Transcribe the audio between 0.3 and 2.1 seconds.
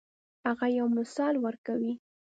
هغه یو مثال ورکوي.